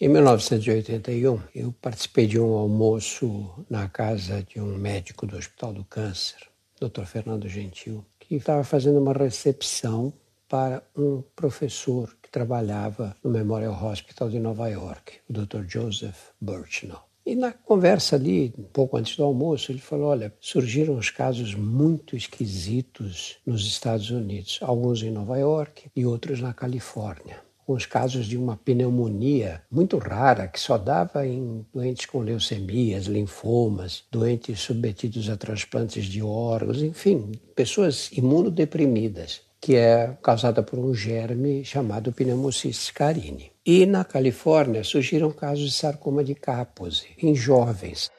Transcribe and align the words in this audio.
Em 0.00 0.08
1981, 0.08 1.40
eu 1.54 1.72
participei 1.80 2.26
de 2.26 2.40
um 2.40 2.54
almoço 2.54 3.64
na 3.70 3.88
casa 3.88 4.42
de 4.42 4.60
um 4.60 4.76
médico 4.76 5.24
do 5.24 5.36
Hospital 5.36 5.72
do 5.72 5.84
Câncer, 5.84 6.40
Dr. 6.80 7.04
Fernando 7.04 7.48
Gentil, 7.48 8.04
que 8.18 8.34
estava 8.34 8.64
fazendo 8.64 8.98
uma 8.98 9.12
recepção 9.12 10.12
para 10.48 10.82
um 10.96 11.22
professor 11.36 12.12
que 12.20 12.28
trabalhava 12.28 13.16
no 13.22 13.30
Memorial 13.30 13.80
Hospital 13.84 14.28
de 14.30 14.40
Nova 14.40 14.68
York, 14.68 15.20
o 15.30 15.32
Dr. 15.32 15.62
Joseph 15.68 16.32
Birchnell. 16.40 16.98
E 17.24 17.36
na 17.36 17.52
conversa 17.52 18.16
ali, 18.16 18.52
um 18.58 18.64
pouco 18.64 18.96
antes 18.96 19.16
do 19.16 19.22
almoço, 19.22 19.70
ele 19.70 19.78
falou: 19.78 20.08
olha, 20.08 20.34
surgiram 20.40 20.96
os 20.96 21.08
casos 21.08 21.54
muito 21.54 22.16
esquisitos 22.16 23.38
nos 23.46 23.64
Estados 23.64 24.10
Unidos, 24.10 24.58
alguns 24.60 25.04
em 25.04 25.12
Nova 25.12 25.38
York 25.38 25.88
e 25.94 26.04
outros 26.04 26.40
na 26.40 26.52
Califórnia 26.52 27.44
com 27.66 27.72
os 27.72 27.86
casos 27.86 28.26
de 28.26 28.36
uma 28.36 28.56
pneumonia 28.56 29.62
muito 29.70 29.96
rara 29.98 30.46
que 30.46 30.60
só 30.60 30.76
dava 30.76 31.26
em 31.26 31.64
doentes 31.72 32.06
com 32.06 32.20
leucemias, 32.20 33.06
linfomas, 33.06 34.04
doentes 34.10 34.60
submetidos 34.60 35.28
a 35.30 35.36
transplantes 35.36 36.04
de 36.04 36.22
órgãos, 36.22 36.82
enfim, 36.82 37.32
pessoas 37.54 38.10
imunodeprimidas, 38.12 39.40
que 39.60 39.76
é 39.76 40.16
causada 40.22 40.62
por 40.62 40.78
um 40.78 40.94
germe 40.94 41.64
chamado 41.64 42.12
Pneumocystis 42.12 42.90
carini. 42.90 43.50
E 43.64 43.86
na 43.86 44.04
Califórnia 44.04 44.84
surgiram 44.84 45.30
casos 45.30 45.64
de 45.64 45.72
sarcoma 45.72 46.22
de 46.22 46.34
Kaposi 46.34 47.08
em 47.22 47.34
jovens. 47.34 48.10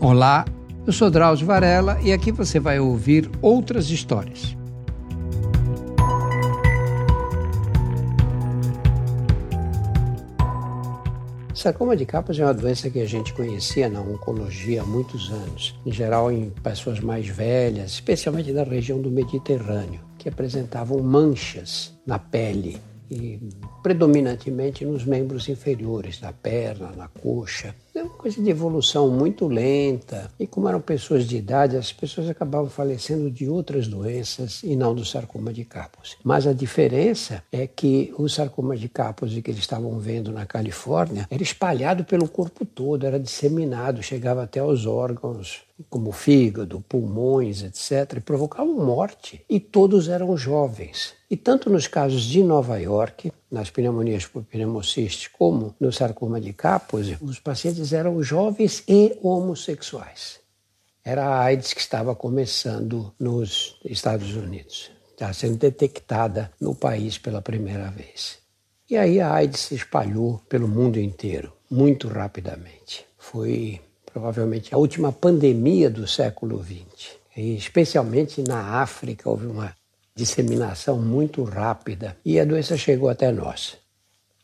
Olá, 0.00 0.44
eu 0.88 0.92
sou 0.92 1.10
Drauzio 1.10 1.46
Varela 1.46 1.98
e 2.02 2.14
aqui 2.14 2.32
você 2.32 2.58
vai 2.58 2.80
ouvir 2.80 3.30
outras 3.42 3.90
histórias. 3.90 4.56
Sarcoma 11.52 11.94
de 11.94 12.06
Kaposi 12.06 12.40
é 12.40 12.44
uma 12.46 12.54
doença 12.54 12.88
que 12.88 13.00
a 13.00 13.04
gente 13.04 13.34
conhecia 13.34 13.90
na 13.90 14.00
oncologia 14.00 14.80
há 14.80 14.84
muitos 14.86 15.30
anos, 15.30 15.78
em 15.84 15.92
geral 15.92 16.32
em 16.32 16.48
pessoas 16.62 17.00
mais 17.00 17.28
velhas, 17.28 17.90
especialmente 17.90 18.50
da 18.50 18.64
região 18.64 18.98
do 18.98 19.10
Mediterrâneo, 19.10 20.00
que 20.16 20.26
apresentavam 20.26 21.02
manchas 21.02 21.92
na 22.06 22.18
pele 22.18 22.80
e 23.10 23.40
predominantemente 23.82 24.84
nos 24.84 25.04
membros 25.04 25.48
inferiores, 25.48 26.20
na 26.20 26.32
perna, 26.32 26.92
na 26.96 27.08
coxa. 27.08 27.74
É 27.94 28.02
uma 28.02 28.14
coisa 28.14 28.40
de 28.40 28.48
evolução 28.48 29.10
muito 29.10 29.48
lenta. 29.48 30.30
E 30.38 30.46
como 30.46 30.68
eram 30.68 30.80
pessoas 30.80 31.26
de 31.26 31.36
idade, 31.36 31.76
as 31.76 31.92
pessoas 31.92 32.28
acabavam 32.28 32.70
falecendo 32.70 33.30
de 33.30 33.48
outras 33.48 33.88
doenças 33.88 34.62
e 34.62 34.76
não 34.76 34.94
do 34.94 35.04
sarcoma 35.04 35.52
de 35.52 35.64
Kaposi. 35.64 36.16
Mas 36.22 36.46
a 36.46 36.52
diferença 36.52 37.42
é 37.50 37.66
que 37.66 38.12
o 38.16 38.28
sarcoma 38.28 38.76
de 38.76 38.88
Kaposi 38.88 39.42
que 39.42 39.50
eles 39.50 39.60
estavam 39.60 39.98
vendo 39.98 40.30
na 40.30 40.46
Califórnia 40.46 41.26
era 41.30 41.42
espalhado 41.42 42.04
pelo 42.04 42.28
corpo 42.28 42.64
todo, 42.64 43.06
era 43.06 43.18
disseminado, 43.18 44.02
chegava 44.02 44.42
até 44.44 44.60
aos 44.60 44.86
órgãos 44.86 45.67
como 45.88 46.12
fígado, 46.12 46.84
pulmões, 46.88 47.62
etc., 47.62 48.18
e 48.18 48.20
provocavam 48.20 48.74
morte. 48.84 49.44
E 49.48 49.60
todos 49.60 50.08
eram 50.08 50.36
jovens. 50.36 51.14
E 51.30 51.36
tanto 51.36 51.70
nos 51.70 51.86
casos 51.86 52.22
de 52.22 52.42
Nova 52.42 52.78
York, 52.78 53.32
nas 53.50 53.70
pneumonias 53.70 54.26
por 54.26 54.42
pneumociste, 54.44 55.30
como 55.30 55.74
no 55.78 55.92
sarcoma 55.92 56.40
de 56.40 56.52
Kaposi, 56.52 57.18
os 57.20 57.38
pacientes 57.38 57.92
eram 57.92 58.22
jovens 58.22 58.82
e 58.88 59.18
homossexuais. 59.22 60.40
Era 61.04 61.26
a 61.26 61.42
AIDS 61.42 61.72
que 61.72 61.80
estava 61.80 62.14
começando 62.14 63.14
nos 63.18 63.78
Estados 63.84 64.34
Unidos, 64.34 64.90
estava 65.10 65.32
sendo 65.32 65.56
detectada 65.56 66.50
no 66.60 66.74
país 66.74 67.18
pela 67.18 67.40
primeira 67.40 67.90
vez. 67.90 68.38
E 68.90 68.96
aí 68.96 69.20
a 69.20 69.32
AIDS 69.32 69.60
se 69.60 69.74
espalhou 69.74 70.40
pelo 70.48 70.66
mundo 70.66 70.98
inteiro, 70.98 71.52
muito 71.70 72.08
rapidamente. 72.08 73.06
Foi 73.18 73.80
provavelmente 74.18 74.74
a 74.74 74.78
última 74.78 75.12
pandemia 75.12 75.88
do 75.88 76.06
século 76.06 76.62
XX. 76.62 77.16
E 77.36 77.54
especialmente 77.54 78.42
na 78.42 78.82
África 78.82 79.30
houve 79.30 79.46
uma 79.46 79.72
disseminação 80.14 81.00
muito 81.00 81.44
rápida 81.44 82.16
e 82.24 82.40
a 82.40 82.44
doença 82.44 82.76
chegou 82.76 83.08
até 83.08 83.30
nós. 83.30 83.78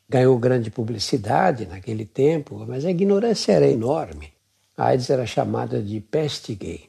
Ganhou 0.09 0.39
grande 0.39 0.71
publicidade 0.71 1.67
naquele 1.67 2.05
tempo, 2.05 2.65
mas 2.69 2.85
a 2.85 2.91
ignorância 2.91 3.53
era 3.53 3.67
enorme. 3.67 4.33
A 4.77 4.87
AIDS 4.87 5.11
era 5.11 5.27
chamada 5.27 5.83
de 5.83 6.01
peste 6.01 6.55
gay. 6.55 6.85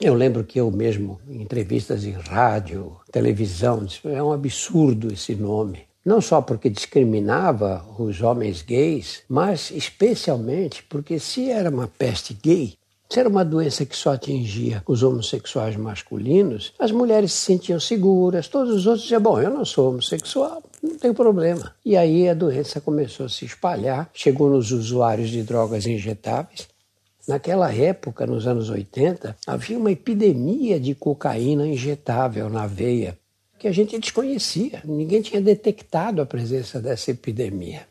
Eu 0.00 0.14
lembro 0.14 0.44
que 0.44 0.60
eu 0.60 0.70
mesmo, 0.70 1.20
em 1.26 1.42
entrevistas 1.42 2.04
em 2.04 2.12
rádio, 2.12 2.96
televisão, 3.10 3.84
disse, 3.84 4.06
é 4.06 4.22
um 4.22 4.32
absurdo 4.32 5.12
esse 5.12 5.34
nome. 5.34 5.82
Não 6.04 6.20
só 6.20 6.42
porque 6.42 6.68
discriminava 6.68 7.82
os 7.98 8.20
homens 8.20 8.60
gays, 8.60 9.22
mas 9.26 9.70
especialmente 9.70 10.82
porque 10.82 11.18
se 11.18 11.50
era 11.50 11.70
uma 11.70 11.88
peste 11.88 12.34
gay, 12.34 12.74
se 13.08 13.20
era 13.20 13.28
uma 13.28 13.44
doença 13.44 13.86
que 13.86 13.96
só 13.96 14.12
atingia 14.12 14.82
os 14.86 15.02
homossexuais 15.02 15.76
masculinos, 15.76 16.74
as 16.78 16.90
mulheres 16.90 17.32
se 17.32 17.46
sentiam 17.46 17.80
seguras, 17.80 18.48
todos 18.48 18.74
os 18.74 18.86
outros 18.86 19.04
diziam: 19.04 19.22
Bom, 19.22 19.40
eu 19.40 19.48
não 19.48 19.64
sou 19.64 19.88
homossexual, 19.88 20.62
não 20.82 20.98
tem 20.98 21.14
problema. 21.14 21.74
E 21.82 21.96
aí 21.96 22.28
a 22.28 22.34
doença 22.34 22.82
começou 22.82 23.24
a 23.24 23.28
se 23.30 23.46
espalhar, 23.46 24.10
chegou 24.12 24.50
nos 24.50 24.72
usuários 24.72 25.30
de 25.30 25.42
drogas 25.42 25.86
injetáveis. 25.86 26.68
Naquela 27.26 27.72
época, 27.72 28.26
nos 28.26 28.46
anos 28.46 28.68
80, 28.68 29.34
havia 29.46 29.78
uma 29.78 29.90
epidemia 29.90 30.78
de 30.78 30.94
cocaína 30.94 31.66
injetável 31.66 32.50
na 32.50 32.66
veia 32.66 33.16
que 33.64 33.68
a 33.68 33.72
gente 33.72 33.98
desconhecia. 33.98 34.82
Ninguém 34.84 35.22
tinha 35.22 35.40
detectado 35.40 36.20
a 36.20 36.26
presença 36.26 36.82
dessa 36.82 37.12
epidemia. 37.12 37.86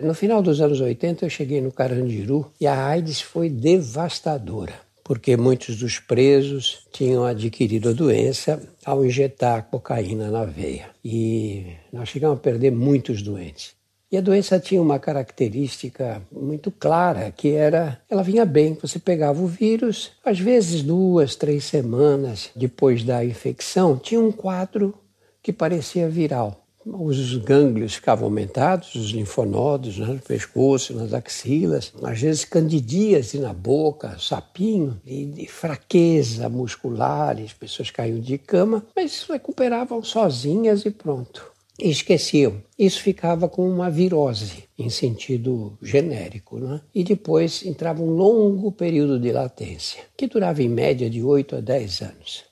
No 0.00 0.14
final 0.14 0.40
dos 0.40 0.62
anos 0.62 0.80
80, 0.80 1.26
eu 1.26 1.28
cheguei 1.28 1.60
no 1.60 1.70
Carandiru 1.70 2.50
e 2.58 2.66
a 2.66 2.86
AIDS 2.86 3.20
foi 3.20 3.50
devastadora, 3.50 4.72
porque 5.04 5.36
muitos 5.36 5.76
dos 5.76 5.98
presos 5.98 6.86
tinham 6.90 7.22
adquirido 7.22 7.90
a 7.90 7.92
doença 7.92 8.66
ao 8.82 9.04
injetar 9.04 9.64
cocaína 9.64 10.30
na 10.30 10.46
veia. 10.46 10.88
E 11.04 11.66
nós 11.92 12.08
chegamos 12.08 12.38
a 12.38 12.40
perder 12.40 12.72
muitos 12.72 13.20
doentes. 13.20 13.74
E 14.10 14.16
a 14.16 14.22
doença 14.22 14.58
tinha 14.58 14.80
uma 14.80 14.98
característica 14.98 16.22
muito 16.32 16.70
clara, 16.70 17.30
que 17.30 17.50
era, 17.50 18.00
ela 18.08 18.22
vinha 18.22 18.46
bem, 18.46 18.72
você 18.80 18.98
pegava 18.98 19.42
o 19.42 19.46
vírus, 19.46 20.12
às 20.24 20.40
vezes 20.40 20.80
duas, 20.82 21.36
três 21.36 21.64
semanas 21.64 22.48
depois 22.56 23.04
da 23.04 23.22
infecção, 23.22 23.98
tinha 23.98 24.18
um 24.18 24.32
quadro 24.32 24.94
que 25.42 25.52
parecia 25.52 26.08
viral 26.08 26.60
os 26.84 27.36
gânglios 27.36 27.94
ficavam 27.94 28.24
aumentados, 28.24 28.94
os 28.94 29.10
linfonodos 29.10 29.98
né, 29.98 30.06
no 30.06 30.18
pescoço, 30.18 30.94
nas 30.94 31.12
axilas, 31.12 31.92
às 32.02 32.20
vezes 32.20 32.44
candidíase 32.44 33.38
na 33.38 33.52
boca, 33.52 34.16
sapinho, 34.18 35.00
e, 35.06 35.46
fraqueza 35.46 36.48
muscular, 36.48 37.38
as 37.38 37.52
pessoas 37.52 37.90
caíam 37.90 38.18
de 38.18 38.38
cama, 38.38 38.84
mas 38.96 39.26
recuperavam 39.28 40.02
sozinhas 40.02 40.84
e 40.84 40.90
pronto. 40.90 41.50
E 41.78 41.88
esqueciam. 41.90 42.62
Isso 42.78 43.00
ficava 43.00 43.48
com 43.48 43.68
uma 43.68 43.90
virose, 43.90 44.64
em 44.78 44.90
sentido 44.90 45.78
genérico. 45.80 46.58
Né? 46.58 46.80
E 46.94 47.02
depois 47.02 47.64
entrava 47.64 48.02
um 48.02 48.10
longo 48.10 48.70
período 48.70 49.18
de 49.18 49.32
latência, 49.32 50.02
que 50.14 50.26
durava 50.26 50.62
em 50.62 50.68
média 50.68 51.08
de 51.08 51.22
8 51.22 51.56
a 51.56 51.60
10 51.60 52.02
anos. 52.02 52.49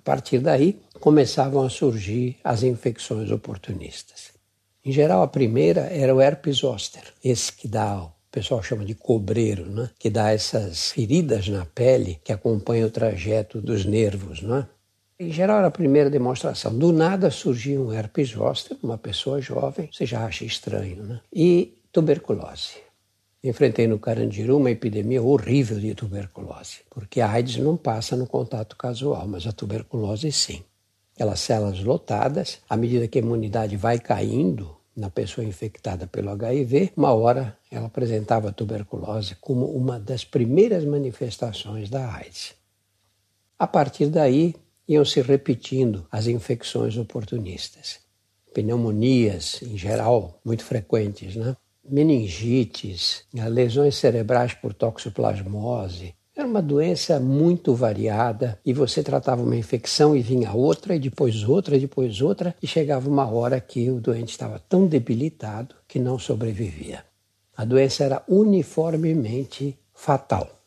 A 0.00 0.02
partir 0.02 0.38
daí, 0.38 0.80
começavam 0.98 1.62
a 1.62 1.68
surgir 1.68 2.38
as 2.42 2.62
infecções 2.62 3.30
oportunistas. 3.30 4.30
Em 4.82 4.90
geral, 4.90 5.22
a 5.22 5.28
primeira 5.28 5.82
era 5.82 6.14
o 6.14 6.22
herpes 6.22 6.56
zoster, 6.56 7.02
esse 7.22 7.52
que 7.52 7.68
dá, 7.68 8.02
o 8.04 8.10
pessoal 8.32 8.62
chama 8.62 8.82
de 8.82 8.94
cobreiro, 8.94 9.66
né? 9.66 9.90
que 9.98 10.08
dá 10.08 10.32
essas 10.32 10.90
feridas 10.90 11.48
na 11.48 11.66
pele 11.66 12.18
que 12.24 12.32
acompanham 12.32 12.88
o 12.88 12.90
trajeto 12.90 13.60
dos 13.60 13.84
nervos. 13.84 14.40
Né? 14.40 14.66
Em 15.18 15.30
geral, 15.30 15.58
era 15.58 15.66
a 15.66 15.70
primeira 15.70 16.08
demonstração. 16.08 16.74
Do 16.78 16.94
nada 16.94 17.30
surgia 17.30 17.78
um 17.78 17.92
herpes 17.92 18.30
zoster, 18.30 18.78
uma 18.82 18.96
pessoa 18.96 19.38
jovem, 19.38 19.90
você 19.92 20.06
já 20.06 20.24
acha 20.24 20.46
estranho, 20.46 21.04
né? 21.04 21.20
e 21.30 21.78
tuberculose. 21.92 22.78
Enfrentei 23.42 23.86
no 23.86 23.98
Carandiru 23.98 24.58
uma 24.58 24.70
epidemia 24.70 25.22
horrível 25.22 25.80
de 25.80 25.94
tuberculose, 25.94 26.80
porque 26.90 27.22
a 27.22 27.30
AIDS 27.30 27.56
não 27.56 27.74
passa 27.74 28.14
no 28.14 28.26
contato 28.26 28.76
casual, 28.76 29.26
mas 29.26 29.46
a 29.46 29.52
tuberculose 29.52 30.30
sim. 30.30 30.62
Aquelas 31.14 31.40
células 31.40 31.82
lotadas, 31.82 32.58
à 32.68 32.76
medida 32.76 33.08
que 33.08 33.18
a 33.18 33.22
imunidade 33.22 33.78
vai 33.78 33.98
caindo 33.98 34.76
na 34.94 35.08
pessoa 35.08 35.46
infectada 35.46 36.06
pelo 36.06 36.28
HIV, 36.30 36.92
uma 36.94 37.14
hora 37.14 37.56
ela 37.70 37.86
apresentava 37.86 38.52
tuberculose 38.52 39.34
como 39.40 39.64
uma 39.66 39.98
das 39.98 40.22
primeiras 40.22 40.84
manifestações 40.84 41.88
da 41.88 42.12
AIDS. 42.14 42.54
A 43.58 43.66
partir 43.66 44.06
daí, 44.06 44.54
iam 44.86 45.04
se 45.04 45.22
repetindo 45.22 46.06
as 46.12 46.26
infecções 46.26 46.98
oportunistas. 46.98 48.00
Pneumonias, 48.52 49.62
em 49.62 49.78
geral, 49.78 50.38
muito 50.44 50.64
frequentes, 50.64 51.36
né? 51.36 51.56
Meningites, 51.90 53.24
lesões 53.34 53.96
cerebrais 53.96 54.54
por 54.54 54.72
toxoplasmose, 54.72 56.14
Era 56.34 56.46
uma 56.48 56.62
doença 56.62 57.20
muito 57.20 57.74
variada 57.74 58.58
e 58.64 58.72
você 58.72 59.02
tratava 59.02 59.42
uma 59.42 59.56
infecção 59.56 60.16
e 60.16 60.22
vinha 60.22 60.52
outra, 60.52 60.94
e 60.94 60.98
depois 60.98 61.42
outra, 61.46 61.76
e 61.76 61.80
depois 61.80 62.22
outra, 62.22 62.54
e 62.62 62.66
chegava 62.66 63.10
uma 63.10 63.28
hora 63.30 63.60
que 63.60 63.90
o 63.90 64.00
doente 64.00 64.30
estava 64.30 64.58
tão 64.58 64.86
debilitado 64.86 65.74
que 65.86 65.98
não 65.98 66.18
sobrevivia. 66.18 67.04
A 67.54 67.64
doença 67.64 68.04
era 68.04 68.22
uniformemente 68.26 69.76
fatal. 69.92 70.59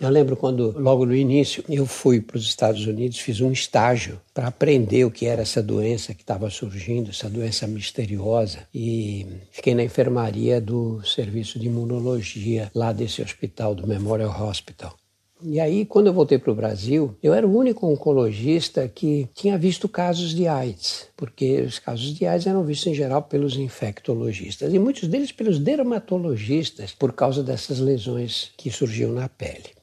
Eu 0.00 0.10
lembro 0.10 0.36
quando, 0.36 0.78
logo 0.78 1.04
no 1.04 1.14
início, 1.14 1.64
eu 1.68 1.84
fui 1.84 2.20
para 2.20 2.36
os 2.36 2.44
Estados 2.44 2.86
Unidos, 2.86 3.18
fiz 3.18 3.40
um 3.40 3.50
estágio 3.50 4.20
para 4.32 4.46
aprender 4.46 5.04
o 5.04 5.10
que 5.10 5.26
era 5.26 5.42
essa 5.42 5.60
doença 5.60 6.14
que 6.14 6.22
estava 6.22 6.48
surgindo, 6.50 7.10
essa 7.10 7.28
doença 7.28 7.66
misteriosa, 7.66 8.60
e 8.72 9.26
fiquei 9.50 9.74
na 9.74 9.82
enfermaria 9.82 10.60
do 10.60 11.04
serviço 11.04 11.58
de 11.58 11.66
imunologia 11.66 12.70
lá 12.72 12.92
desse 12.92 13.20
hospital, 13.20 13.74
do 13.74 13.88
Memorial 13.88 14.48
Hospital. 14.48 14.94
E 15.42 15.58
aí, 15.58 15.84
quando 15.84 16.08
eu 16.08 16.12
voltei 16.12 16.38
para 16.38 16.52
o 16.52 16.54
Brasil, 16.54 17.16
eu 17.22 17.32
era 17.32 17.46
o 17.46 17.56
único 17.56 17.86
oncologista 17.86 18.88
que 18.88 19.28
tinha 19.34 19.58
visto 19.58 19.88
casos 19.88 20.34
de 20.34 20.48
AIDS, 20.48 21.06
porque 21.16 21.60
os 21.60 21.78
casos 21.78 22.14
de 22.14 22.26
AIDS 22.26 22.46
eram 22.46 22.64
vistos 22.64 22.88
em 22.88 22.94
geral 22.94 23.22
pelos 23.22 23.56
infectologistas 23.56 24.72
e 24.72 24.78
muitos 24.78 25.08
deles 25.08 25.30
pelos 25.30 25.58
dermatologistas, 25.60 26.92
por 26.92 27.12
causa 27.12 27.42
dessas 27.42 27.78
lesões 27.78 28.50
que 28.56 28.70
surgiam 28.70 29.12
na 29.12 29.28
pele. 29.28 29.77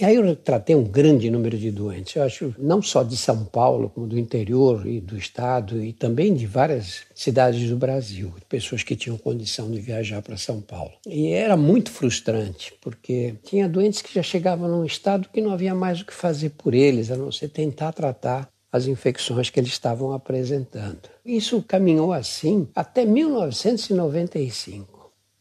E 0.00 0.04
aí 0.04 0.14
eu 0.14 0.36
tratei 0.36 0.76
um 0.76 0.84
grande 0.84 1.28
número 1.28 1.58
de 1.58 1.72
doentes, 1.72 2.14
eu 2.14 2.22
acho, 2.22 2.54
não 2.56 2.80
só 2.80 3.02
de 3.02 3.16
São 3.16 3.44
Paulo, 3.44 3.90
como 3.90 4.06
do 4.06 4.16
interior 4.16 4.86
e 4.86 5.00
do 5.00 5.18
estado, 5.18 5.82
e 5.82 5.92
também 5.92 6.32
de 6.34 6.46
várias 6.46 7.00
cidades 7.12 7.68
do 7.68 7.76
Brasil, 7.76 8.32
pessoas 8.48 8.84
que 8.84 8.94
tinham 8.94 9.18
condição 9.18 9.68
de 9.68 9.80
viajar 9.80 10.22
para 10.22 10.36
São 10.36 10.60
Paulo. 10.60 10.92
E 11.04 11.32
era 11.32 11.56
muito 11.56 11.90
frustrante, 11.90 12.72
porque 12.80 13.34
tinha 13.42 13.68
doentes 13.68 14.00
que 14.00 14.14
já 14.14 14.22
chegavam 14.22 14.68
num 14.68 14.84
estado 14.84 15.28
que 15.32 15.40
não 15.40 15.50
havia 15.50 15.74
mais 15.74 16.00
o 16.00 16.06
que 16.06 16.14
fazer 16.14 16.50
por 16.50 16.74
eles, 16.74 17.10
a 17.10 17.16
não 17.16 17.32
ser 17.32 17.48
tentar 17.48 17.90
tratar 17.90 18.48
as 18.70 18.86
infecções 18.86 19.50
que 19.50 19.58
eles 19.58 19.72
estavam 19.72 20.12
apresentando. 20.12 21.08
Isso 21.26 21.60
caminhou 21.66 22.12
assim 22.12 22.68
até 22.72 23.04
1995. 23.04 24.97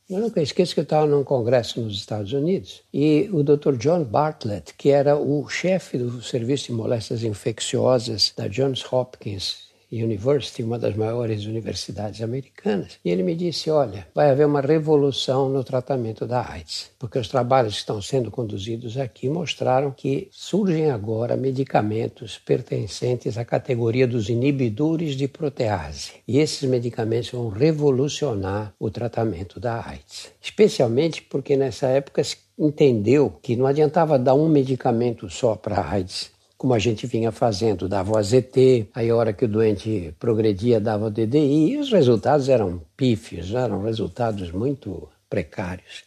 Eu 0.10 0.22
nunca 0.22 0.42
esqueço 0.42 0.74
que 0.74 0.80
eu 0.80 0.84
estava 0.84 1.06
num 1.06 1.22
congresso 1.22 1.82
nos 1.82 1.96
Estados 1.96 2.32
Unidos 2.32 2.82
e 2.94 3.30
o 3.34 3.44
Dr. 3.44 3.76
John 3.76 4.06
Bartlett, 4.06 4.74
que 4.76 4.90
era 4.90 5.18
o 5.18 5.50
chefe 5.50 5.98
do 5.98 6.22
Serviço 6.22 6.68
de 6.68 6.72
Moléstias 6.72 7.24
Infecciosas 7.24 8.32
da 8.36 8.48
Johns 8.48 8.86
Hopkins 8.90 9.67
University, 9.92 10.64
uma 10.64 10.78
das 10.78 10.96
maiores 10.96 11.46
universidades 11.46 12.22
americanas, 12.22 13.00
e 13.04 13.10
ele 13.10 13.24
me 13.24 13.36
disse: 13.36 13.70
Olha, 13.70 14.08
vai 14.14 14.30
haver 14.30 14.46
uma 14.46 14.62
revolução 14.62 15.50
no 15.50 15.64
tratamento 15.64 16.26
da 16.26 16.42
AIDS, 16.42 16.92
porque 17.00 17.18
os 17.18 17.28
trabalhos 17.28 17.74
que 17.74 17.80
estão 17.80 18.02
sendo 18.02 18.30
conduzidos 18.30 18.98
aqui 18.98 19.30
mostraram 19.30 19.92
que 19.92 20.28
surgem 20.32 20.90
agora 20.90 21.38
medicamentos 21.38 22.38
pertencentes 22.38 23.38
à 23.38 23.46
categoria 23.46 24.08
dos 24.08 24.30
inibidores 24.30 25.16
de 25.16 25.28
protease. 25.28 26.12
E 26.28 26.40
esses 26.40 26.68
medicamentos 26.70 27.32
vão 27.32 27.50
revolucionar 27.50 28.74
o 28.80 28.90
tratamento 28.90 29.60
da 29.60 29.88
AIDS, 29.88 30.32
especialmente 30.42 31.22
porque 31.22 31.56
nessa 31.56 31.88
época 31.88 32.24
se 32.24 32.38
entendeu 32.60 33.30
que 33.42 33.56
não 33.56 33.68
adiantava 33.68 34.18
dar 34.18 34.34
um 34.34 34.50
medicamento 34.50 35.30
só 35.30 35.56
para 35.56 35.82
AIDS 35.82 36.36
como 36.58 36.74
a 36.74 36.80
gente 36.80 37.06
vinha 37.06 37.32
fazendo, 37.32 37.88
dava 37.88 38.14
o 38.14 38.18
AZT, 38.18 38.90
aí 38.94 39.10
a 39.10 39.16
hora 39.16 39.32
que 39.32 39.46
o 39.46 39.48
doente 39.48 40.14
progredia 40.20 40.80
dava 40.80 41.06
o 41.06 41.12
DDI, 41.12 41.74
e 41.74 41.78
os 41.78 41.92
resultados 41.92 42.50
eram 42.50 42.82
pífios, 42.96 43.54
eram 43.54 43.84
resultados 43.84 44.52
muito 44.52 45.08
precários. 45.30 46.04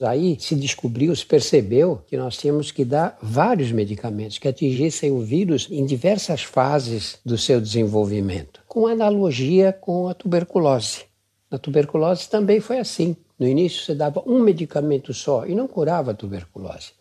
Aí 0.00 0.36
se 0.38 0.54
descobriu, 0.54 1.14
se 1.16 1.26
percebeu 1.26 2.00
que 2.06 2.16
nós 2.16 2.36
tínhamos 2.36 2.70
que 2.70 2.84
dar 2.84 3.18
vários 3.20 3.72
medicamentos 3.72 4.38
que 4.38 4.46
atingissem 4.46 5.10
o 5.10 5.20
vírus 5.20 5.66
em 5.72 5.84
diversas 5.84 6.44
fases 6.44 7.18
do 7.26 7.36
seu 7.36 7.60
desenvolvimento, 7.60 8.60
com 8.68 8.86
analogia 8.86 9.72
com 9.72 10.06
a 10.06 10.14
tuberculose. 10.14 11.06
Na 11.50 11.58
tuberculose 11.58 12.28
também 12.28 12.60
foi 12.60 12.78
assim. 12.78 13.16
No 13.36 13.46
início 13.48 13.82
você 13.82 13.94
dava 13.94 14.22
um 14.24 14.38
medicamento 14.38 15.12
só 15.12 15.44
e 15.46 15.54
não 15.54 15.66
curava 15.66 16.12
a 16.12 16.14
tuberculose. 16.14 16.92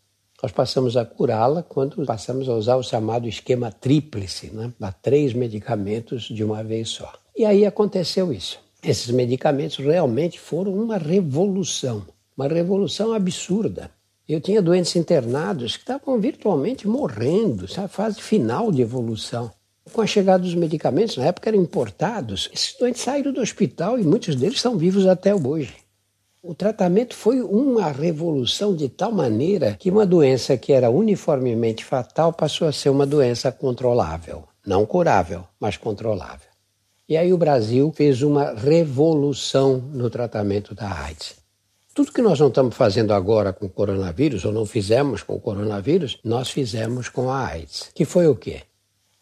Nós 0.41 0.51
passamos 0.51 0.95
a 0.95 1.03
curá-la 1.03 1.63
quando 1.63 2.05
passamos 2.05 2.47
a 2.47 2.53
usar 2.53 2.75
o 2.75 2.83
chamado 2.83 3.27
esquema 3.27 3.71
tríplice, 3.71 4.51
né? 4.53 4.71
Dá 4.79 4.91
três 4.91 5.33
medicamentos 5.33 6.23
de 6.23 6.43
uma 6.43 6.63
vez 6.63 6.89
só. 6.89 7.11
E 7.35 7.43
aí 7.43 7.65
aconteceu 7.65 8.31
isso. 8.31 8.59
Esses 8.83 9.09
medicamentos 9.09 9.77
realmente 9.77 10.39
foram 10.39 10.73
uma 10.73 10.97
revolução, 10.97 12.05
uma 12.37 12.47
revolução 12.47 13.13
absurda. 13.13 13.89
Eu 14.29 14.39
tinha 14.39 14.61
doentes 14.61 14.95
internados 14.95 15.75
que 15.75 15.81
estavam 15.81 16.19
virtualmente 16.19 16.87
morrendo, 16.87 17.65
essa 17.65 17.87
fase 17.87 18.21
final 18.21 18.71
de 18.71 18.81
evolução. 18.81 19.49
Com 19.91 20.01
a 20.01 20.05
chegada 20.07 20.43
dos 20.43 20.53
medicamentos, 20.53 21.17
na 21.17 21.25
época 21.25 21.49
eram 21.49 21.61
importados, 21.61 22.49
esses 22.53 22.75
doentes 22.77 23.01
saíram 23.01 23.31
do 23.31 23.41
hospital 23.41 23.97
e 23.97 24.03
muitos 24.03 24.35
deles 24.35 24.57
estão 24.57 24.77
vivos 24.77 25.07
até 25.07 25.33
hoje. 25.33 25.73
O 26.41 26.53
tratamento 26.53 27.15
foi 27.15 27.41
uma 27.41 27.91
revolução 27.91 28.75
de 28.75 28.87
tal 28.87 29.11
maneira 29.11 29.75
que 29.77 29.89
uma 29.89 30.05
doença 30.05 30.55
que 30.55 30.71
era 30.71 30.89
uniformemente 30.89 31.83
fatal 31.83 32.31
passou 32.31 32.67
a 32.67 32.71
ser 32.71 32.89
uma 32.89 33.07
doença 33.07 33.51
controlável. 33.51 34.43
Não 34.65 34.85
curável, 34.85 35.45
mas 35.59 35.77
controlável. 35.77 36.47
E 37.09 37.17
aí 37.17 37.33
o 37.33 37.37
Brasil 37.37 37.91
fez 37.95 38.21
uma 38.21 38.53
revolução 38.53 39.77
no 39.77 40.09
tratamento 40.09 40.75
da 40.75 40.91
AIDS. 40.91 41.35
Tudo 41.93 42.11
que 42.11 42.21
nós 42.21 42.39
não 42.39 42.49
estamos 42.49 42.75
fazendo 42.75 43.13
agora 43.13 43.51
com 43.51 43.65
o 43.65 43.69
coronavírus, 43.69 44.45
ou 44.45 44.51
não 44.51 44.65
fizemos 44.65 45.23
com 45.23 45.33
o 45.33 45.39
coronavírus, 45.39 46.19
nós 46.23 46.51
fizemos 46.51 47.09
com 47.09 47.31
a 47.31 47.47
AIDS. 47.47 47.89
Que 47.95 48.05
foi 48.05 48.27
o 48.27 48.35
quê? 48.35 48.61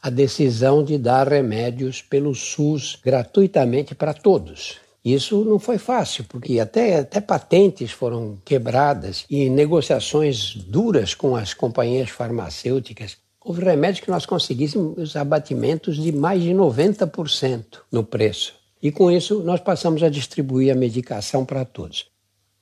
A 0.02 0.10
decisão 0.10 0.84
de 0.84 0.98
dar 0.98 1.30
remédios 1.30 2.02
pelo 2.02 2.36
SUS 2.36 3.00
gratuitamente 3.02 3.96
para 3.96 4.14
todos. 4.14 4.85
Isso 5.06 5.46
não 5.46 5.60
foi 5.60 5.78
fácil, 5.78 6.24
porque 6.28 6.60
até, 6.60 6.98
até 6.98 7.22
patentes 7.22 7.92
foram 7.92 8.40
quebradas 8.44 9.24
e 9.30 9.48
negociações 9.52 10.56
duras 10.56 11.14
com 11.14 11.36
as 11.36 11.54
companhias 11.54 12.10
farmacêuticas. 12.10 13.16
Houve 13.40 13.64
remédios 13.64 14.04
que 14.04 14.10
nós 14.10 14.26
conseguíssemos 14.26 15.16
abatimentos 15.16 15.98
de 15.98 16.12
mais 16.12 16.42
de 16.42 16.50
90% 16.50 17.82
no 17.92 18.04
preço. 18.04 18.56
E 18.82 18.92
com 18.92 19.12
isso 19.12 19.44
nós 19.44 19.60
passamos 19.60 20.02
a 20.02 20.10
distribuir 20.10 20.72
a 20.72 20.76
medicação 20.76 21.46
para 21.46 21.64
todos. 21.64 22.08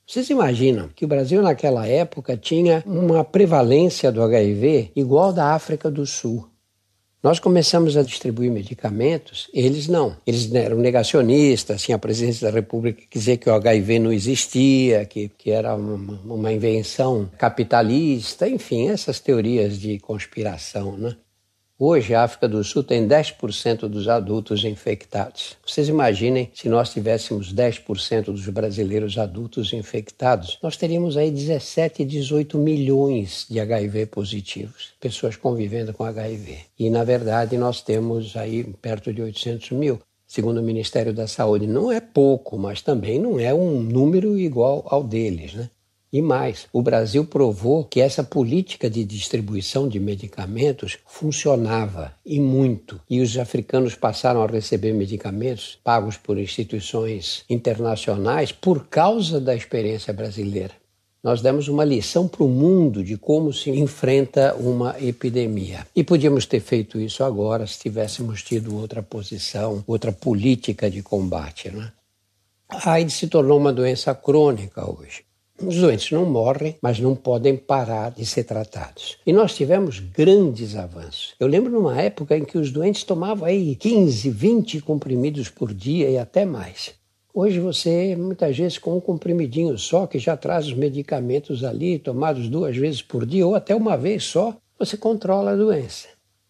Vocês 0.06 0.30
imaginam 0.30 0.90
que 0.94 1.06
o 1.06 1.08
Brasil 1.08 1.42
naquela 1.42 1.88
época 1.88 2.36
tinha 2.36 2.84
uma 2.86 3.24
prevalência 3.24 4.12
do 4.12 4.22
HIV 4.22 4.92
igual 4.98 5.32
da 5.32 5.54
África 5.54 5.90
do 5.90 6.06
Sul. 6.06 6.50
Nós 7.24 7.40
começamos 7.40 7.96
a 7.96 8.04
distribuir 8.04 8.52
medicamentos, 8.52 9.50
eles 9.54 9.88
não. 9.88 10.18
Eles 10.28 10.54
eram 10.54 10.76
negacionistas, 10.76 11.78
assim, 11.78 11.94
a 11.94 11.98
presidência 11.98 12.46
da 12.46 12.54
República 12.54 13.02
dizia 13.10 13.38
que 13.38 13.50
o 13.50 13.54
HIV 13.54 13.98
não 14.00 14.12
existia, 14.12 15.06
que, 15.06 15.30
que 15.30 15.50
era 15.50 15.74
uma, 15.74 16.20
uma 16.26 16.52
invenção 16.52 17.32
capitalista, 17.38 18.46
enfim, 18.46 18.90
essas 18.90 19.22
teorias 19.22 19.80
de 19.80 20.00
conspiração, 20.00 20.98
né? 20.98 21.16
Hoje, 21.80 22.14
a 22.14 22.24
África 22.24 22.48
do 22.48 22.64
Sul 22.64 22.84
tem 22.84 23.08
10% 23.08 23.88
dos 23.88 24.08
adultos 24.08 24.64
infectados. 24.64 25.58
Vocês 25.66 25.90
imaginem 25.90 26.52
se 26.54 26.70
nós 26.70 26.94
tivéssemos 26.94 27.52
10% 27.52 28.26
dos 28.26 28.48
brasileiros 28.48 29.18
adultos 29.18 29.74
infectados, 29.74 30.60
nós 30.62 30.78
teríamos 30.78 31.18
aí 31.18 31.32
17, 31.32 32.06
18 32.06 32.60
milhões 32.60 33.48
de 33.50 33.60
HIV 33.60 34.06
positivos, 34.06 34.94
pessoas 35.00 35.36
convivendo 35.36 35.92
com 35.96 36.04
HIV. 36.04 36.60
E, 36.78 36.92
na 36.92 37.04
verdade, 37.04 37.58
nós 37.58 37.82
temos 37.82 38.38
aí 38.38 38.64
perto 38.80 39.12
de 39.12 39.24
800 39.24 39.72
mil. 39.72 40.00
Segundo 40.28 40.60
o 40.60 40.64
Ministério 40.64 41.12
da 41.12 41.28
Saúde, 41.28 41.66
não 41.66 41.92
é 41.92 42.00
pouco, 42.00 42.56
mas 42.56 42.84
também 42.84 43.20
não 43.20 43.40
é 43.40 43.52
um 43.52 43.82
número 43.82 44.38
igual 44.38 44.86
ao 44.88 45.04
deles, 45.04 45.56
né? 45.56 45.72
E 46.14 46.22
mais, 46.22 46.68
o 46.72 46.84
Brasil 46.84 47.26
provou 47.26 47.86
que 47.86 48.00
essa 48.00 48.24
política 48.24 48.88
de 48.88 49.04
distribuição 49.04 49.90
de 49.90 50.00
medicamentos 50.00 51.00
funcionava 51.08 52.14
e 52.24 52.40
muito. 52.40 53.02
E 53.10 53.20
os 53.20 53.36
africanos 53.36 53.96
passaram 53.96 54.44
a 54.44 54.46
receber 54.46 54.94
medicamentos 54.94 55.80
pagos 55.84 56.16
por 56.16 56.38
instituições 56.38 57.44
internacionais 57.50 58.52
por 58.52 58.86
causa 58.86 59.42
da 59.42 59.56
experiência 59.56 60.14
brasileira. 60.14 60.76
Nós 61.24 61.42
demos 61.42 61.68
uma 61.68 61.84
lição 61.84 62.28
para 62.28 62.44
o 62.44 62.48
mundo 62.48 63.04
de 63.04 63.18
como 63.18 63.52
se 63.52 63.72
enfrenta 63.72 64.54
uma 64.54 64.96
epidemia. 65.02 65.88
E 65.96 66.04
podíamos 66.04 66.46
ter 66.46 66.60
feito 66.60 67.00
isso 67.00 67.24
agora 67.24 67.66
se 67.66 67.80
tivéssemos 67.80 68.44
tido 68.44 68.78
outra 68.78 69.02
posição, 69.02 69.84
outra 69.88 70.12
política 70.12 70.92
de 70.92 71.02
combate. 71.02 71.72
Né? 71.72 71.92
A 72.70 72.92
AIDS 72.92 73.16
se 73.16 73.28
tornou 73.28 73.58
uma 73.58 73.74
doença 73.74 74.14
crônica 74.14 74.88
hoje. 74.88 75.24
Os 75.62 75.78
doentes 75.78 76.12
não 76.12 76.26
morrem, 76.26 76.76
mas 76.82 77.00
não 77.00 77.16
podem 77.16 77.56
parar 77.56 78.12
de 78.12 78.26
ser 78.26 78.44
tratados. 78.44 79.18
E 79.26 79.32
nós 79.32 79.56
tivemos 79.56 80.00
grandes 80.00 80.76
avanços. 80.76 81.36
Eu 81.40 81.48
lembro 81.48 81.72
numa 81.72 82.02
época 82.02 82.36
em 82.36 82.44
que 82.44 82.58
os 82.58 82.72
doentes 82.72 83.04
tomavam 83.04 83.46
aí 83.46 83.76
15, 83.76 84.30
20 84.32 84.82
comprimidos 84.82 85.50
por 85.50 85.74
dia 85.74 86.10
e 86.10 86.18
até 86.18 86.44
mais. 86.44 86.96
Hoje 87.32 87.60
você, 87.60 88.16
muitas 88.16 88.58
vezes, 88.58 88.78
com 88.78 88.98
um 88.98 89.00
comprimidinho 89.00 89.78
só, 89.78 90.08
que 90.08 90.20
já 90.20 90.36
traz 90.36 90.66
os 90.66 90.74
medicamentos 90.74 91.64
ali, 91.64 92.00
tomados 92.00 92.50
duas 92.50 92.76
vezes 92.76 93.02
por 93.02 93.26
dia 93.26 93.46
ou 93.46 93.56
até 93.56 93.76
uma 93.76 93.96
vez 93.96 94.24
só, 94.24 94.58
você 94.78 94.98
controla 94.98 95.52
a 95.52 95.56
doença. 95.56 96.08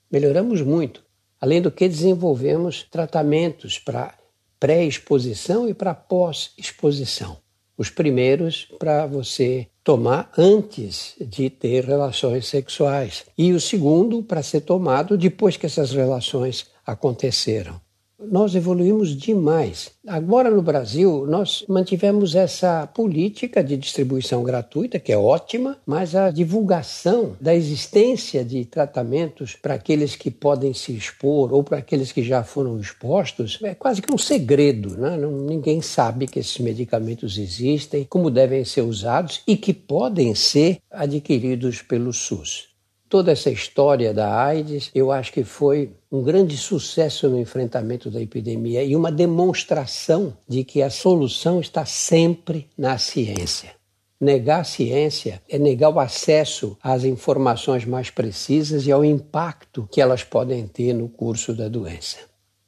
Melhoramos 0.10 0.62
muito. 0.62 1.04
Além 1.40 1.62
do 1.62 1.72
que 1.72 1.88
desenvolvemos 1.90 2.84
tratamentos 2.90 3.78
para 3.78 4.14
pré-exposição 4.60 5.68
e 5.68 5.74
para 5.74 5.94
pós-exposição. 5.94 7.43
Os 7.78 7.90
primeiros 7.90 8.68
para 8.80 9.06
você 9.06 9.68
tomar 9.84 10.32
antes 10.38 11.16
de 11.20 11.50
ter 11.50 11.84
relações 11.84 12.48
sexuais. 12.48 13.26
E 13.38 13.52
o 13.52 13.60
segundo 13.60 14.24
para 14.24 14.44
ser 14.44 14.62
tomado 14.62 15.18
depois 15.18 15.58
que 15.58 15.66
essas 15.66 15.92
relações 15.92 16.68
aconteceram 16.86 17.83
nós 18.32 18.56
evoluímos 18.56 19.16
demais. 19.16 19.92
Agora 20.08 20.50
no 20.50 20.62
Brasil, 20.62 21.26
nós 21.28 21.64
mantivemos 21.68 22.36
essa 22.36 22.86
política 22.88 23.64
de 23.64 23.78
distribuição 23.78 24.44
gratuita, 24.44 25.00
que 25.00 25.12
é 25.12 25.18
ótima, 25.18 25.78
mas 25.86 26.16
a 26.16 26.30
divulgação 26.30 27.38
da 27.40 27.56
existência 27.56 28.44
de 28.44 28.66
tratamentos 28.66 29.56
para 29.56 29.76
aqueles 29.76 30.16
que 30.16 30.30
podem 30.30 30.74
se 30.74 30.92
expor 30.94 31.54
ou 31.54 31.64
para 31.64 31.78
aqueles 31.78 32.12
que 32.12 32.22
já 32.22 32.44
foram 32.44 32.80
expostos 32.80 33.60
é 33.64 33.74
quase 33.74 34.02
que 34.02 34.14
um 34.14 34.18
segredo. 34.18 34.98
Né? 34.98 35.18
ninguém 35.18 35.82
sabe 35.82 36.28
que 36.28 36.40
esses 36.40 36.60
medicamentos 36.60 37.38
existem, 37.38 38.06
como 38.10 38.30
devem 38.30 38.66
ser 38.66 38.82
usados 38.82 39.42
e 39.48 39.56
que 39.56 39.74
podem 39.74 40.36
ser 40.36 40.80
adquiridos 40.92 41.82
pelo 41.82 42.12
SUS 42.12 42.73
toda 43.14 43.32
essa 43.32 43.52
história 43.52 44.12
da 44.12 44.44
AIDS, 44.44 44.90
eu 44.96 45.12
acho 45.12 45.32
que 45.32 45.44
foi 45.44 45.92
um 46.12 46.24
grande 46.24 46.58
sucesso 46.58 47.30
no 47.30 47.40
enfrentamento 47.40 48.10
da 48.10 48.20
epidemia 48.20 48.84
e 48.84 48.96
uma 48.96 49.12
demonstração 49.12 50.36
de 50.50 50.64
que 50.64 50.82
a 50.82 50.90
solução 50.90 51.62
está 51.62 51.86
sempre 51.86 52.68
na 52.76 52.98
ciência. 52.98 53.70
Negar 54.20 54.62
a 54.62 54.64
ciência 54.64 55.40
é 55.48 55.60
negar 55.60 55.92
o 55.92 56.00
acesso 56.00 56.76
às 56.82 57.04
informações 57.04 57.86
mais 57.86 58.10
precisas 58.10 58.88
e 58.88 58.92
ao 58.92 59.06
impacto 59.06 59.88
que 59.92 60.02
elas 60.02 60.24
podem 60.24 60.66
ter 60.66 60.92
no 60.92 61.08
curso 61.08 61.54
da 61.54 61.68
doença. 61.68 62.18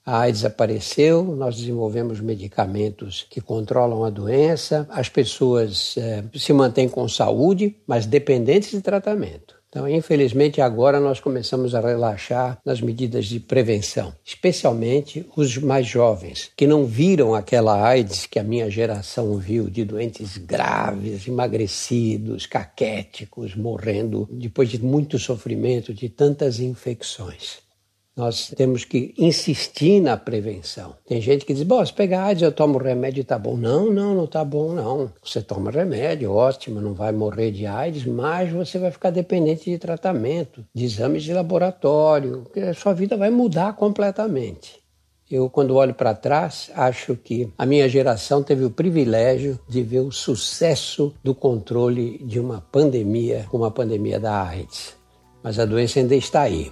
A 0.06 0.20
AIDS 0.20 0.46
apareceu, 0.46 1.24
nós 1.24 1.56
desenvolvemos 1.56 2.20
medicamentos 2.20 3.26
que 3.32 3.42
controlam 3.42 4.04
a 4.04 4.12
doença, 4.12 4.88
as 4.92 5.10
pessoas 5.10 5.96
eh, 5.98 6.24
se 6.36 6.54
mantêm 6.54 6.88
com 6.88 7.10
saúde, 7.10 7.76
mas 7.88 8.06
dependentes 8.06 8.70
de 8.70 8.82
tratamento. 8.82 9.55
Então, 9.76 9.90
infelizmente, 9.90 10.62
agora 10.62 11.02
nós 11.02 11.20
começamos 11.20 11.76
a 11.76 11.82
relaxar 11.82 12.58
nas 12.64 12.80
medidas 12.80 13.26
de 13.26 13.42
prevenção, 13.42 14.16
especialmente 14.24 15.26
os 15.36 15.58
mais 15.58 15.86
jovens, 15.86 16.50
que 16.56 16.66
não 16.66 16.86
viram 16.86 17.36
aquela 17.36 17.86
AIDS 17.86 18.26
que 18.26 18.40
a 18.40 18.44
minha 18.44 18.72
geração 18.72 19.38
viu, 19.38 19.70
de 19.70 19.84
doentes 19.84 20.38
graves, 20.38 21.28
emagrecidos, 21.28 22.46
caquéticos, 22.46 23.54
morrendo 23.54 24.26
depois 24.32 24.70
de 24.70 24.82
muito 24.82 25.20
sofrimento, 25.20 25.94
de 25.94 26.08
tantas 26.08 26.62
infecções. 26.62 27.65
Nós 28.16 28.48
temos 28.56 28.86
que 28.86 29.14
insistir 29.18 30.00
na 30.00 30.16
prevenção. 30.16 30.96
Tem 31.06 31.20
gente 31.20 31.46
que 31.46 31.54
diz, 31.54 31.64
bom, 31.64 31.86
se 31.86 31.92
pegar 31.92 32.24
AIDS 32.24 32.44
eu 32.44 32.52
tomo 32.52 32.78
remédio 32.78 33.20
e 33.20 33.26
tá 33.26 33.38
bom. 33.38 33.58
Não, 33.58 33.92
não, 33.92 34.16
não 34.16 34.26
tá 34.26 34.44
bom 34.46 34.72
não. 34.72 35.12
Você 35.22 35.42
toma 35.42 35.70
remédio, 35.70 36.32
ótimo, 36.32 36.80
não 36.80 36.94
vai 36.94 37.12
morrer 37.12 37.52
de 37.52 37.66
AIDS, 37.66 38.06
mas 38.06 38.50
você 38.50 38.80
vai 38.80 38.90
ficar 38.90 39.10
dependente 39.10 39.70
de 39.70 39.78
tratamento, 39.78 40.66
de 40.74 40.86
exames 40.86 41.24
de 41.24 41.34
laboratório, 41.34 42.48
a 42.56 42.74
sua 42.74 42.94
vida 42.94 43.18
vai 43.18 43.30
mudar 43.30 43.76
completamente. 43.76 44.80
Eu, 45.30 45.50
quando 45.50 45.76
olho 45.76 45.94
para 45.94 46.14
trás, 46.14 46.72
acho 46.74 47.16
que 47.16 47.52
a 47.58 47.66
minha 47.66 47.90
geração 47.90 48.44
teve 48.44 48.64
o 48.64 48.70
privilégio 48.70 49.60
de 49.68 49.82
ver 49.82 50.02
o 50.02 50.12
sucesso 50.12 51.14
do 51.24 51.34
controle 51.36 52.20
de 52.24 52.40
uma 52.40 52.62
pandemia, 52.62 53.46
como 53.50 53.66
a 53.66 53.72
pandemia 53.72 54.20
da 54.20 54.44
AIDS. 54.44 54.96
Mas 55.44 55.60
a 55.60 55.66
doença 55.66 56.00
ainda 56.00 56.16
está 56.16 56.44
aí. 56.44 56.72